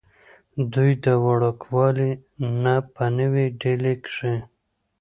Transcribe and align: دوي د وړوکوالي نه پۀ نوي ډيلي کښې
دوي 0.73 0.91
د 1.05 1.07
وړوکوالي 1.25 2.11
نه 2.63 2.75
پۀ 2.93 3.05
نوي 3.17 3.45
ډيلي 3.61 3.93
کښې 4.03 4.35